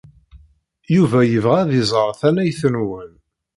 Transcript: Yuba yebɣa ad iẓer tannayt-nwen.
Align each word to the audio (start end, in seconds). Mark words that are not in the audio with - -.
Yuba 0.95 1.19
yebɣa 1.25 1.57
ad 1.63 1.71
iẓer 1.81 2.09
tannayt-nwen. 2.19 3.11